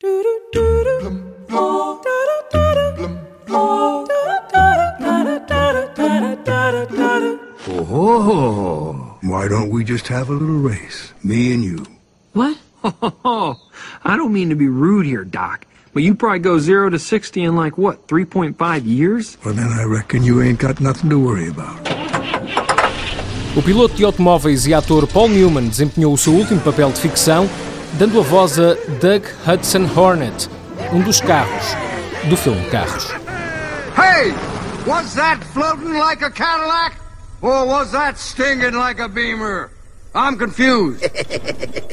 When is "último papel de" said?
26.34-27.00